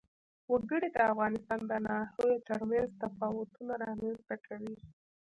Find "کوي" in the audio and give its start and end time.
4.45-4.75